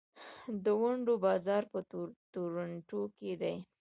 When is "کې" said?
3.17-3.31